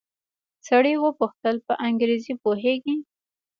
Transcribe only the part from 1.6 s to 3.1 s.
په انګريزي پوهېږې.